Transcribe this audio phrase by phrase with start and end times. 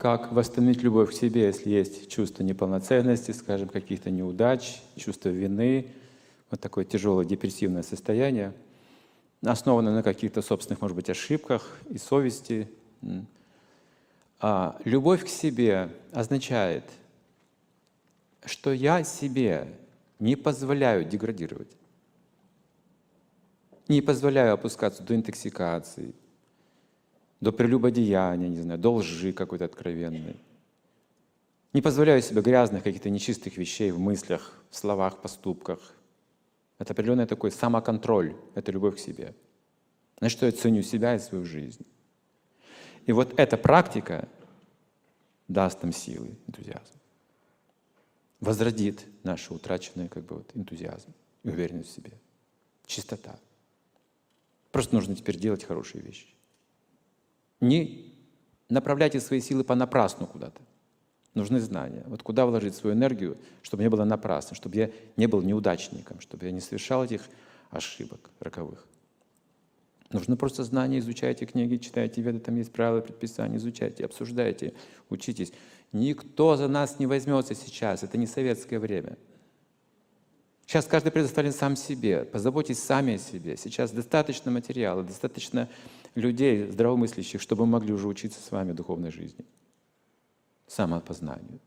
[0.00, 5.88] Как восстановить любовь к себе, если есть чувство неполноценности, скажем, каких-то неудач, чувство вины,
[6.50, 8.54] вот такое тяжелое депрессивное состояние,
[9.44, 12.66] основанное на каких-то собственных, может быть, ошибках и совести.
[14.40, 16.84] А любовь к себе означает,
[18.46, 19.68] что я себе
[20.18, 21.68] не позволяю деградировать,
[23.90, 26.14] не позволяю опускаться до интоксикации,
[27.40, 30.36] до прелюбодеяния, не знаю, до лжи какой-то откровенной.
[31.72, 35.78] Не позволяю себе грязных, каких-то нечистых вещей в мыслях, в словах, поступках.
[36.78, 39.34] Это определенный такой самоконтроль, это любовь к себе.
[40.18, 41.84] Значит, что я ценю себя и свою жизнь.
[43.06, 44.28] И вот эта практика
[45.48, 46.94] даст нам силы, энтузиазм.
[48.40, 51.12] Возродит наш утраченный как бы, вот, энтузиазм
[51.42, 52.12] и уверенность в себе.
[52.86, 53.38] Чистота.
[54.80, 56.26] Просто нужно теперь делать хорошие вещи.
[57.60, 58.14] Не
[58.70, 60.62] направляйте свои силы понапрасну куда-то.
[61.34, 62.02] Нужны знания.
[62.06, 66.46] Вот куда вложить свою энергию, чтобы не было напрасно, чтобы я не был неудачником, чтобы
[66.46, 67.28] я не совершал этих
[67.68, 68.86] ошибок роковых.
[70.12, 74.72] Нужно просто знания, изучайте книги, читайте веды, там есть правила, предписания, изучайте, обсуждайте,
[75.10, 75.52] учитесь.
[75.92, 79.18] Никто за нас не возьмется сейчас, это не советское время.
[80.70, 82.24] Сейчас каждый предоставлен сам себе.
[82.24, 83.56] Позаботьтесь сами о себе.
[83.56, 85.68] Сейчас достаточно материала, достаточно
[86.14, 89.44] людей здравомыслящих, чтобы мы могли уже учиться с вами духовной жизни,
[90.68, 91.58] самоопознанию.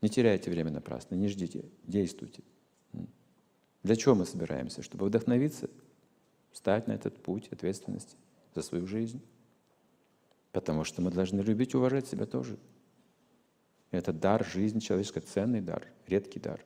[0.00, 2.42] Не теряйте время напрасно, не ждите, действуйте.
[3.84, 4.82] Для чего мы собираемся?
[4.82, 5.70] Чтобы вдохновиться,
[6.50, 8.16] встать на этот путь ответственности
[8.56, 9.22] за свою жизнь.
[10.50, 12.58] Потому что мы должны любить и уважать себя тоже.
[13.92, 16.60] Это дар жизни человеческой, ценный дар, редкий дар.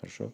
[0.00, 0.32] Хорошо?